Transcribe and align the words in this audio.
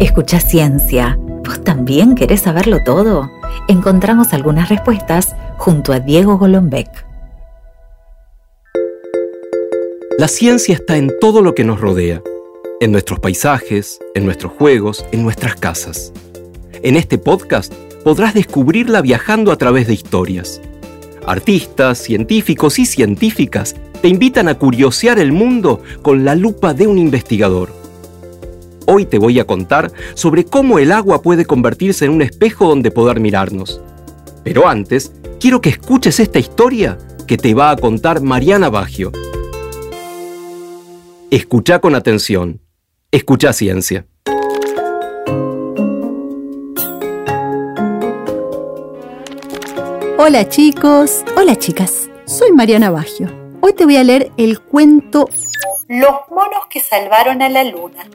Escucha 0.00 0.38
ciencia. 0.38 1.18
¿Vos 1.44 1.64
también 1.64 2.14
querés 2.14 2.42
saberlo 2.42 2.84
todo? 2.84 3.28
Encontramos 3.66 4.32
algunas 4.32 4.68
respuestas 4.68 5.34
junto 5.56 5.92
a 5.92 5.98
Diego 5.98 6.38
Golombek. 6.38 6.88
La 10.16 10.28
ciencia 10.28 10.76
está 10.76 10.96
en 10.96 11.12
todo 11.20 11.42
lo 11.42 11.52
que 11.56 11.64
nos 11.64 11.80
rodea, 11.80 12.22
en 12.80 12.92
nuestros 12.92 13.18
paisajes, 13.18 13.98
en 14.14 14.24
nuestros 14.24 14.52
juegos, 14.52 15.04
en 15.10 15.24
nuestras 15.24 15.56
casas. 15.56 16.12
En 16.84 16.94
este 16.94 17.18
podcast 17.18 17.74
podrás 18.04 18.34
descubrirla 18.34 19.02
viajando 19.02 19.50
a 19.50 19.56
través 19.56 19.88
de 19.88 19.94
historias. 19.94 20.60
Artistas, 21.26 21.98
científicos 21.98 22.78
y 22.78 22.86
científicas 22.86 23.74
te 24.00 24.06
invitan 24.06 24.46
a 24.46 24.54
curiosear 24.54 25.18
el 25.18 25.32
mundo 25.32 25.82
con 26.02 26.24
la 26.24 26.36
lupa 26.36 26.72
de 26.72 26.86
un 26.86 26.98
investigador 26.98 27.77
Hoy 28.90 29.04
te 29.04 29.18
voy 29.18 29.38
a 29.38 29.44
contar 29.44 29.92
sobre 30.14 30.46
cómo 30.46 30.78
el 30.78 30.92
agua 30.92 31.20
puede 31.20 31.44
convertirse 31.44 32.06
en 32.06 32.10
un 32.10 32.22
espejo 32.22 32.66
donde 32.66 32.90
poder 32.90 33.20
mirarnos. 33.20 33.82
Pero 34.42 34.66
antes, 34.66 35.12
quiero 35.38 35.60
que 35.60 35.68
escuches 35.68 36.18
esta 36.20 36.38
historia 36.38 36.96
que 37.26 37.36
te 37.36 37.52
va 37.52 37.70
a 37.70 37.76
contar 37.76 38.22
Mariana 38.22 38.70
Baggio. 38.70 39.12
Escucha 41.30 41.80
con 41.80 41.94
atención. 41.94 42.62
Escucha 43.10 43.52
ciencia. 43.52 44.06
Hola 50.16 50.48
chicos, 50.48 51.24
hola 51.36 51.56
chicas, 51.56 52.08
soy 52.24 52.52
Mariana 52.52 52.88
Baggio. 52.88 53.28
Hoy 53.60 53.74
te 53.74 53.84
voy 53.84 53.96
a 53.96 54.04
leer 54.04 54.32
el 54.38 54.60
cuento 54.60 55.28
Los 55.88 56.20
monos 56.30 56.68
que 56.70 56.80
salvaron 56.80 57.42
a 57.42 57.50
la 57.50 57.64
luna 57.64 58.06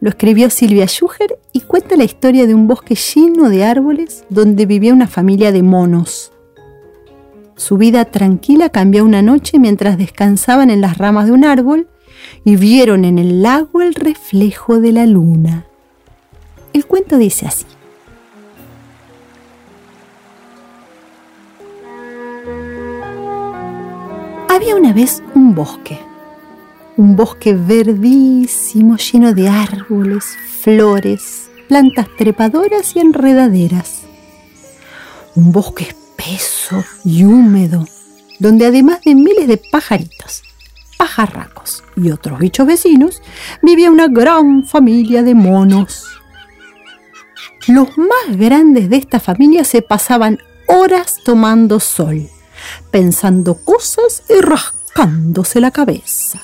lo 0.00 0.10
escribió 0.10 0.48
Silvia 0.50 0.86
Schuher 0.86 1.38
y 1.52 1.62
cuenta 1.62 1.96
la 1.96 2.04
historia 2.04 2.46
de 2.46 2.54
un 2.54 2.66
bosque 2.66 2.94
lleno 2.94 3.48
de 3.48 3.64
árboles 3.64 4.24
donde 4.28 4.66
vivía 4.66 4.92
una 4.92 5.08
familia 5.08 5.50
de 5.50 5.62
monos. 5.62 6.32
Su 7.56 7.76
vida 7.76 8.04
tranquila 8.04 8.68
cambió 8.68 9.04
una 9.04 9.22
noche 9.22 9.58
mientras 9.58 9.98
descansaban 9.98 10.70
en 10.70 10.80
las 10.80 10.98
ramas 10.98 11.26
de 11.26 11.32
un 11.32 11.44
árbol 11.44 11.88
y 12.44 12.56
vieron 12.56 13.04
en 13.04 13.18
el 13.18 13.42
lago 13.42 13.80
el 13.80 13.94
reflejo 13.94 14.80
de 14.80 14.92
la 14.92 15.06
luna. 15.06 15.66
El 16.72 16.86
cuento 16.86 17.18
dice 17.18 17.46
así. 17.46 17.66
Había 24.48 24.76
una 24.76 24.92
vez 24.92 25.22
un 25.34 25.54
bosque 25.54 25.98
un 26.98 27.14
bosque 27.14 27.54
verdísimo 27.54 28.96
lleno 28.96 29.32
de 29.32 29.48
árboles, 29.48 30.36
flores, 30.62 31.48
plantas 31.68 32.08
trepadoras 32.18 32.96
y 32.96 32.98
enredaderas. 32.98 34.00
Un 35.36 35.52
bosque 35.52 35.84
espeso 35.84 36.84
y 37.04 37.24
húmedo, 37.24 37.86
donde 38.40 38.66
además 38.66 38.98
de 39.04 39.14
miles 39.14 39.46
de 39.46 39.58
pajaritos, 39.70 40.42
pajarracos 40.98 41.84
y 41.96 42.10
otros 42.10 42.40
bichos 42.40 42.66
vecinos, 42.66 43.22
vivía 43.62 43.92
una 43.92 44.08
gran 44.08 44.64
familia 44.64 45.22
de 45.22 45.36
monos. 45.36 46.04
Los 47.68 47.96
más 47.96 48.36
grandes 48.36 48.90
de 48.90 48.96
esta 48.96 49.20
familia 49.20 49.62
se 49.62 49.82
pasaban 49.82 50.38
horas 50.66 51.20
tomando 51.24 51.78
sol, 51.78 52.28
pensando 52.90 53.54
cosas 53.54 54.24
y 54.28 54.40
rascándose 54.40 55.60
la 55.60 55.70
cabeza. 55.70 56.40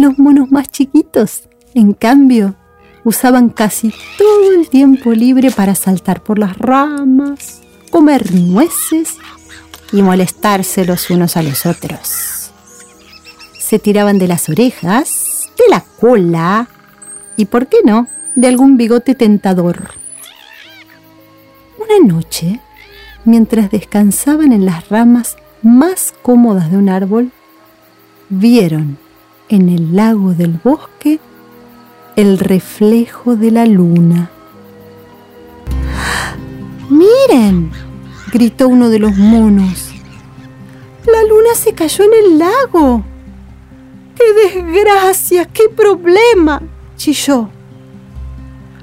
Los 0.00 0.18
monos 0.18 0.50
más 0.50 0.72
chiquitos, 0.72 1.42
en 1.74 1.92
cambio, 1.92 2.54
usaban 3.04 3.50
casi 3.50 3.92
todo 4.16 4.54
el 4.54 4.70
tiempo 4.70 5.12
libre 5.12 5.50
para 5.50 5.74
saltar 5.74 6.22
por 6.22 6.38
las 6.38 6.56
ramas, 6.56 7.60
comer 7.90 8.34
nueces 8.34 9.18
y 9.92 10.00
molestarse 10.00 10.86
los 10.86 11.10
unos 11.10 11.36
a 11.36 11.42
los 11.42 11.66
otros. 11.66 12.50
Se 13.58 13.78
tiraban 13.78 14.18
de 14.18 14.26
las 14.26 14.48
orejas, 14.48 15.50
de 15.58 15.64
la 15.68 15.84
cola 16.00 16.66
y, 17.36 17.44
¿por 17.44 17.66
qué 17.66 17.80
no?, 17.84 18.06
de 18.34 18.48
algún 18.48 18.78
bigote 18.78 19.14
tentador. 19.14 19.90
Una 21.76 22.14
noche, 22.14 22.58
mientras 23.26 23.70
descansaban 23.70 24.52
en 24.52 24.64
las 24.64 24.88
ramas 24.88 25.36
más 25.60 26.14
cómodas 26.22 26.70
de 26.70 26.78
un 26.78 26.88
árbol, 26.88 27.32
vieron 28.30 28.96
en 29.50 29.68
el 29.68 29.96
lago 29.96 30.32
del 30.32 30.60
bosque 30.62 31.18
el 32.14 32.38
reflejo 32.38 33.34
de 33.34 33.50
la 33.50 33.66
luna. 33.66 34.30
¡Miren! 36.88 37.72
gritó 38.32 38.68
uno 38.68 38.88
de 38.88 39.00
los 39.00 39.16
monos. 39.16 39.90
La 41.04 41.28
luna 41.28 41.54
se 41.56 41.72
cayó 41.72 42.04
en 42.04 42.10
el 42.24 42.38
lago. 42.38 43.02
¡Qué 44.14 44.54
desgracia! 44.54 45.46
¡Qué 45.46 45.64
problema! 45.68 46.62
chilló. 46.96 47.50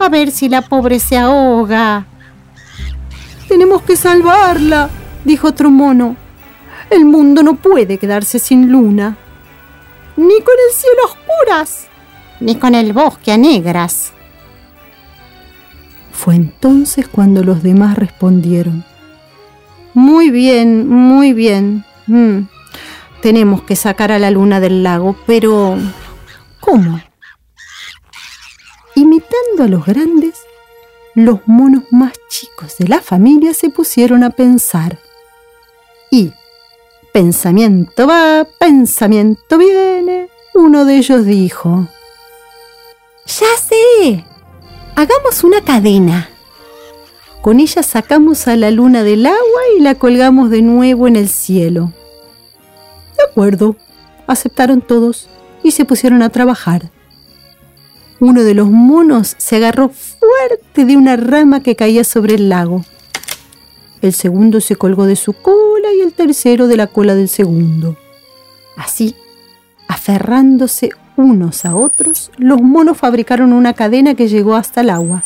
A 0.00 0.08
ver 0.08 0.32
si 0.32 0.48
la 0.48 0.62
pobre 0.62 0.98
se 0.98 1.16
ahoga. 1.16 2.06
Tenemos 3.46 3.82
que 3.82 3.96
salvarla, 3.96 4.90
dijo 5.24 5.48
otro 5.48 5.70
mono. 5.70 6.16
El 6.90 7.04
mundo 7.04 7.44
no 7.44 7.54
puede 7.54 7.98
quedarse 7.98 8.40
sin 8.40 8.72
luna 8.72 9.16
ni 10.18 10.40
con 10.40 10.54
el 10.68 10.74
cielo 10.74 10.96
a 11.02 11.06
oscuras, 11.06 11.86
ni 12.40 12.56
con 12.56 12.74
el 12.74 12.92
bosque 12.92 13.30
a 13.30 13.38
negras. 13.38 14.12
Fue 16.10 16.34
entonces 16.34 17.06
cuando 17.06 17.44
los 17.44 17.62
demás 17.62 17.96
respondieron, 17.96 18.84
Muy 19.94 20.30
bien, 20.30 20.88
muy 20.88 21.32
bien. 21.32 21.84
Mm, 22.08 22.48
tenemos 23.22 23.62
que 23.62 23.76
sacar 23.76 24.10
a 24.10 24.18
la 24.18 24.32
luna 24.32 24.58
del 24.58 24.82
lago, 24.82 25.16
pero 25.24 25.76
¿cómo? 26.58 27.00
Imitando 28.96 29.62
a 29.62 29.68
los 29.68 29.86
grandes, 29.86 30.34
los 31.14 31.46
monos 31.46 31.84
más 31.92 32.12
chicos 32.28 32.76
de 32.78 32.88
la 32.88 33.00
familia 33.00 33.54
se 33.54 33.70
pusieron 33.70 34.24
a 34.24 34.30
pensar. 34.30 34.98
Y 36.10 36.32
Pensamiento 37.18 38.06
va, 38.06 38.46
pensamiento 38.60 39.58
viene. 39.58 40.28
Uno 40.54 40.84
de 40.84 40.98
ellos 40.98 41.24
dijo, 41.24 41.88
Ya 43.26 43.46
sé, 43.60 44.24
hagamos 44.94 45.42
una 45.42 45.60
cadena. 45.64 46.28
Con 47.42 47.58
ella 47.58 47.82
sacamos 47.82 48.46
a 48.46 48.54
la 48.54 48.70
luna 48.70 49.02
del 49.02 49.26
agua 49.26 49.62
y 49.76 49.80
la 49.80 49.96
colgamos 49.96 50.48
de 50.50 50.62
nuevo 50.62 51.08
en 51.08 51.16
el 51.16 51.28
cielo. 51.28 51.92
De 53.16 53.24
acuerdo, 53.28 53.74
aceptaron 54.28 54.80
todos 54.80 55.28
y 55.64 55.72
se 55.72 55.84
pusieron 55.84 56.22
a 56.22 56.28
trabajar. 56.28 56.92
Uno 58.20 58.44
de 58.44 58.54
los 58.54 58.70
monos 58.70 59.34
se 59.38 59.56
agarró 59.56 59.88
fuerte 59.88 60.84
de 60.84 60.96
una 60.96 61.16
rama 61.16 61.64
que 61.64 61.74
caía 61.74 62.04
sobre 62.04 62.36
el 62.36 62.48
lago. 62.48 62.84
El 64.00 64.12
segundo 64.12 64.60
se 64.60 64.76
colgó 64.76 65.06
de 65.06 65.16
su 65.16 65.32
cola 65.32 65.92
y 65.92 66.00
el 66.00 66.12
tercero 66.12 66.68
de 66.68 66.76
la 66.76 66.86
cola 66.86 67.14
del 67.14 67.28
segundo. 67.28 67.96
Así, 68.76 69.16
aferrándose 69.88 70.90
unos 71.16 71.64
a 71.64 71.74
otros, 71.74 72.30
los 72.36 72.62
monos 72.62 72.96
fabricaron 72.96 73.52
una 73.52 73.72
cadena 73.72 74.14
que 74.14 74.28
llegó 74.28 74.54
hasta 74.54 74.82
el 74.82 74.90
agua. 74.90 75.24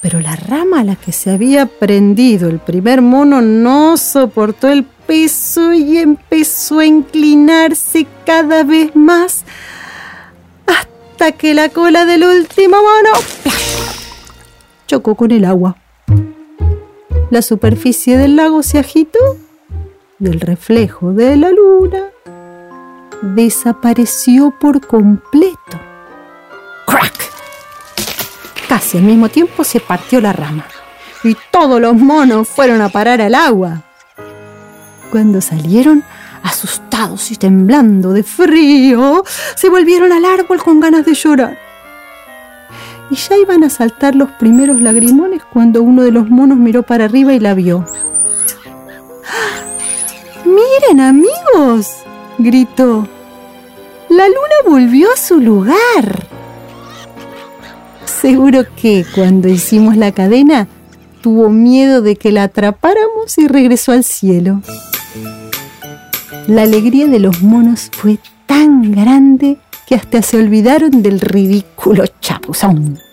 Pero 0.00 0.20
la 0.20 0.34
rama 0.34 0.80
a 0.80 0.84
la 0.84 0.96
que 0.96 1.12
se 1.12 1.30
había 1.30 1.66
prendido 1.66 2.48
el 2.48 2.58
primer 2.58 3.00
mono 3.00 3.40
no 3.40 3.96
soportó 3.96 4.68
el 4.68 4.84
peso 4.84 5.72
y 5.72 5.98
empezó 5.98 6.80
a 6.80 6.86
inclinarse 6.86 8.06
cada 8.26 8.64
vez 8.64 8.94
más 8.96 9.44
hasta 10.66 11.32
que 11.32 11.54
la 11.54 11.68
cola 11.68 12.04
del 12.04 12.24
último 12.24 12.76
mono 12.76 13.18
chocó 14.86 15.14
con 15.14 15.30
el 15.30 15.44
agua 15.44 15.76
la 17.34 17.42
superficie 17.42 18.16
del 18.16 18.36
lago 18.36 18.62
se 18.62 18.78
agitó 18.78 19.18
y 20.20 20.26
el 20.28 20.38
reflejo 20.38 21.12
de 21.12 21.34
la 21.34 21.50
luna 21.50 22.04
desapareció 23.22 24.54
por 24.60 24.86
completo. 24.86 25.80
¡Crack! 26.86 27.32
Casi 28.68 28.98
al 28.98 29.02
mismo 29.02 29.28
tiempo 29.30 29.64
se 29.64 29.80
partió 29.80 30.20
la 30.20 30.32
rama 30.32 30.64
y 31.24 31.36
todos 31.50 31.80
los 31.80 31.96
monos 31.96 32.46
fueron 32.46 32.80
a 32.80 32.88
parar 32.88 33.20
al 33.20 33.34
agua. 33.34 33.82
Cuando 35.10 35.40
salieron, 35.40 36.04
asustados 36.44 37.32
y 37.32 37.36
temblando 37.36 38.12
de 38.12 38.22
frío, 38.22 39.24
se 39.56 39.68
volvieron 39.68 40.12
al 40.12 40.24
árbol 40.24 40.62
con 40.62 40.78
ganas 40.78 41.04
de 41.04 41.14
llorar 41.14 41.63
y 43.14 43.16
ya 43.16 43.36
iban 43.36 43.62
a 43.62 43.70
saltar 43.70 44.16
los 44.16 44.28
primeros 44.32 44.82
lagrimones 44.82 45.40
cuando 45.44 45.84
uno 45.84 46.02
de 46.02 46.10
los 46.10 46.30
monos 46.30 46.58
miró 46.58 46.82
para 46.82 47.04
arriba 47.04 47.32
y 47.32 47.38
la 47.38 47.54
vio. 47.54 47.86
¡Ah! 49.24 50.44
¡Miren 50.44 51.00
amigos! 51.00 51.92
gritó. 52.38 53.06
La 54.08 54.26
luna 54.26 54.56
volvió 54.66 55.12
a 55.12 55.16
su 55.16 55.38
lugar. 55.38 56.26
Seguro 58.04 58.64
que 58.74 59.06
cuando 59.14 59.46
hicimos 59.46 59.96
la 59.96 60.10
cadena 60.10 60.66
tuvo 61.20 61.50
miedo 61.50 62.02
de 62.02 62.16
que 62.16 62.32
la 62.32 62.42
atrapáramos 62.42 63.38
y 63.38 63.46
regresó 63.46 63.92
al 63.92 64.02
cielo. 64.02 64.60
La 66.48 66.62
alegría 66.62 67.06
de 67.06 67.20
los 67.20 67.42
monos 67.42 67.90
fue 67.92 68.18
tan 68.46 68.90
grande 68.90 69.58
que 69.86 69.94
hasta 69.94 70.20
se 70.20 70.36
olvidaron 70.36 71.00
del 71.00 71.20
ridículo 71.20 72.06
chapuzón. 72.20 73.03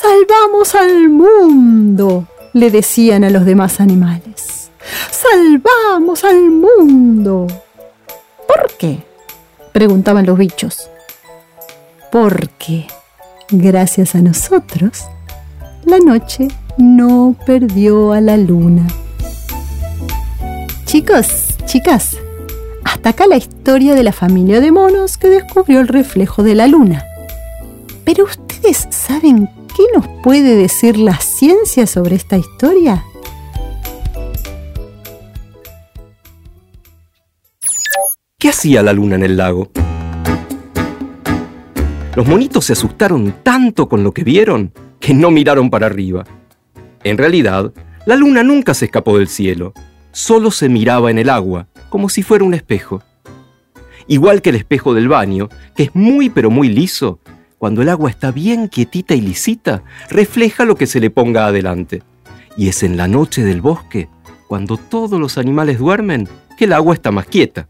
¡Salvamos 0.00 0.74
al 0.74 1.10
mundo! 1.10 2.26
le 2.54 2.70
decían 2.70 3.22
a 3.22 3.30
los 3.30 3.44
demás 3.44 3.80
animales. 3.80 4.70
¡Salvamos 5.10 6.24
al 6.24 6.50
mundo! 6.50 7.46
¿Por 8.48 8.70
qué? 8.78 9.02
preguntaban 9.72 10.24
los 10.24 10.38
bichos. 10.38 10.88
Porque, 12.10 12.86
gracias 13.50 14.14
a 14.14 14.22
nosotros, 14.22 15.04
la 15.84 15.98
noche 15.98 16.48
no 16.78 17.36
perdió 17.44 18.12
a 18.12 18.22
la 18.22 18.38
luna. 18.38 18.86
Chicos, 20.86 21.56
chicas, 21.66 22.16
hasta 22.84 23.10
acá 23.10 23.26
la 23.26 23.36
historia 23.36 23.94
de 23.94 24.02
la 24.02 24.12
familia 24.12 24.60
de 24.60 24.72
monos 24.72 25.18
que 25.18 25.28
descubrió 25.28 25.80
el 25.80 25.88
reflejo 25.88 26.42
de 26.42 26.54
la 26.54 26.66
luna. 26.66 27.04
Pero 28.04 28.24
ustedes 28.24 28.88
saben 28.90 29.48
qué 29.76 29.84
nos 29.94 30.06
puede 30.22 30.56
decir 30.56 30.96
la 30.98 31.18
ciencia 31.18 31.86
sobre 31.86 32.16
esta 32.16 32.36
historia? 32.36 33.04
¿Qué 38.38 38.48
hacía 38.48 38.82
la 38.82 38.92
luna 38.92 39.16
en 39.16 39.22
el 39.22 39.36
lago? 39.36 39.70
Los 42.16 42.26
monitos 42.26 42.64
se 42.64 42.72
asustaron 42.72 43.34
tanto 43.42 43.88
con 43.88 44.02
lo 44.02 44.12
que 44.12 44.24
vieron 44.24 44.72
que 44.98 45.14
no 45.14 45.30
miraron 45.30 45.70
para 45.70 45.86
arriba. 45.86 46.24
En 47.04 47.18
realidad, 47.18 47.72
la 48.06 48.16
luna 48.16 48.42
nunca 48.42 48.74
se 48.74 48.86
escapó 48.86 49.18
del 49.18 49.28
cielo, 49.28 49.72
solo 50.12 50.50
se 50.50 50.68
miraba 50.68 51.10
en 51.10 51.18
el 51.18 51.30
agua, 51.30 51.68
como 51.88 52.08
si 52.08 52.22
fuera 52.22 52.44
un 52.44 52.54
espejo. 52.54 53.02
Igual 54.06 54.42
que 54.42 54.50
el 54.50 54.56
espejo 54.56 54.92
del 54.94 55.08
baño, 55.08 55.48
que 55.76 55.84
es 55.84 55.94
muy 55.94 56.30
pero 56.30 56.50
muy 56.50 56.68
liso, 56.68 57.20
cuando 57.60 57.82
el 57.82 57.90
agua 57.90 58.08
está 58.08 58.32
bien 58.32 58.68
quietita 58.68 59.14
y 59.14 59.20
lisita, 59.20 59.82
refleja 60.08 60.64
lo 60.64 60.76
que 60.76 60.86
se 60.86 60.98
le 60.98 61.10
ponga 61.10 61.44
adelante. 61.44 62.02
Y 62.56 62.68
es 62.68 62.82
en 62.82 62.96
la 62.96 63.06
noche 63.06 63.44
del 63.44 63.60
bosque, 63.60 64.08
cuando 64.48 64.78
todos 64.78 65.20
los 65.20 65.36
animales 65.36 65.78
duermen, 65.78 66.26
que 66.56 66.64
el 66.64 66.72
agua 66.72 66.94
está 66.94 67.10
más 67.10 67.26
quieta. 67.26 67.68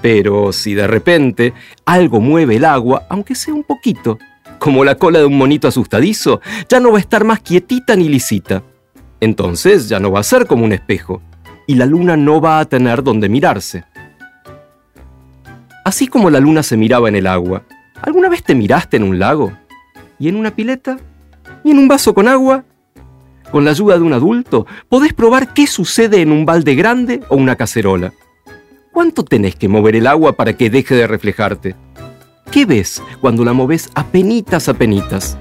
Pero 0.00 0.54
si 0.54 0.72
de 0.72 0.86
repente 0.86 1.52
algo 1.84 2.20
mueve 2.22 2.56
el 2.56 2.64
agua, 2.64 3.04
aunque 3.10 3.34
sea 3.34 3.52
un 3.52 3.64
poquito, 3.64 4.18
como 4.58 4.82
la 4.82 4.94
cola 4.94 5.18
de 5.18 5.26
un 5.26 5.36
monito 5.36 5.68
asustadizo, 5.68 6.40
ya 6.66 6.80
no 6.80 6.90
va 6.90 6.96
a 6.96 7.02
estar 7.02 7.22
más 7.22 7.40
quietita 7.40 7.94
ni 7.96 8.08
lisita. 8.08 8.62
Entonces 9.20 9.90
ya 9.90 10.00
no 10.00 10.10
va 10.10 10.20
a 10.20 10.22
ser 10.22 10.46
como 10.46 10.64
un 10.64 10.72
espejo, 10.72 11.20
y 11.66 11.74
la 11.74 11.84
luna 11.84 12.16
no 12.16 12.40
va 12.40 12.60
a 12.60 12.64
tener 12.64 13.02
donde 13.02 13.28
mirarse. 13.28 13.84
Así 15.84 16.06
como 16.06 16.30
la 16.30 16.40
luna 16.40 16.62
se 16.62 16.78
miraba 16.78 17.10
en 17.10 17.16
el 17.16 17.26
agua, 17.26 17.62
¿alguna 18.02 18.28
vez 18.28 18.42
te 18.42 18.54
miraste 18.54 18.96
en 18.96 19.04
un 19.04 19.18
lago? 19.18 19.52
¿Y 20.18 20.28
en 20.28 20.36
una 20.36 20.54
pileta? 20.54 20.98
¿Y 21.64 21.70
en 21.70 21.78
un 21.78 21.88
vaso 21.88 22.14
con 22.14 22.28
agua? 22.28 22.64
Con 23.50 23.64
la 23.64 23.72
ayuda 23.72 23.98
de 23.98 24.04
un 24.04 24.12
adulto, 24.12 24.66
podés 24.88 25.12
probar 25.12 25.52
qué 25.52 25.66
sucede 25.66 26.22
en 26.22 26.30
un 26.30 26.46
balde 26.46 26.74
grande 26.74 27.20
o 27.28 27.36
una 27.36 27.56
cacerola. 27.56 28.12
¿Cuánto 28.92 29.24
tenés 29.24 29.56
que 29.56 29.68
mover 29.68 29.96
el 29.96 30.06
agua 30.06 30.34
para 30.34 30.52
que 30.52 30.70
deje 30.70 30.94
de 30.94 31.06
reflejarte? 31.06 31.74
¿Qué 32.50 32.66
ves 32.66 33.02
cuando 33.20 33.44
la 33.44 33.52
moves 33.52 33.90
a 33.94 34.04
penitas 34.04 34.68
a 34.68 34.74
penitas? 34.74 35.38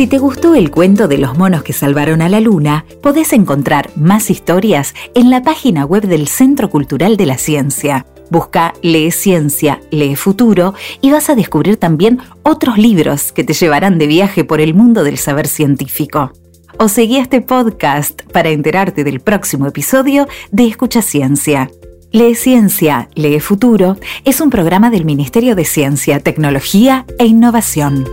Si 0.00 0.06
te 0.06 0.16
gustó 0.16 0.54
el 0.54 0.70
cuento 0.70 1.08
de 1.08 1.18
los 1.18 1.36
monos 1.36 1.62
que 1.62 1.74
salvaron 1.74 2.22
a 2.22 2.30
la 2.30 2.40
luna, 2.40 2.86
podés 3.02 3.34
encontrar 3.34 3.90
más 3.96 4.30
historias 4.30 4.94
en 5.14 5.28
la 5.28 5.42
página 5.42 5.84
web 5.84 6.06
del 6.06 6.26
Centro 6.26 6.70
Cultural 6.70 7.18
de 7.18 7.26
la 7.26 7.36
Ciencia 7.36 8.06
Busca 8.30 8.72
Lee 8.80 9.10
Ciencia, 9.10 9.82
Lee 9.90 10.16
Futuro 10.16 10.72
y 11.02 11.10
vas 11.10 11.28
a 11.28 11.34
descubrir 11.34 11.76
también 11.76 12.18
otros 12.44 12.78
libros 12.78 13.30
que 13.30 13.44
te 13.44 13.52
llevarán 13.52 13.98
de 13.98 14.06
viaje 14.06 14.42
por 14.42 14.62
el 14.62 14.72
mundo 14.72 15.04
del 15.04 15.18
saber 15.18 15.46
científico. 15.46 16.32
O 16.78 16.88
seguí 16.88 17.18
este 17.18 17.42
podcast 17.42 18.22
para 18.32 18.48
enterarte 18.48 19.04
del 19.04 19.20
próximo 19.20 19.66
episodio 19.66 20.26
de 20.50 20.66
Escucha 20.66 21.02
Ciencia. 21.02 21.70
Lee 22.10 22.36
Ciencia, 22.36 23.10
Lee 23.16 23.38
Futuro 23.38 23.98
es 24.24 24.40
un 24.40 24.48
programa 24.48 24.88
del 24.88 25.04
Ministerio 25.04 25.54
de 25.54 25.66
Ciencia, 25.66 26.20
Tecnología 26.20 27.04
e 27.18 27.26
Innovación. 27.26 28.06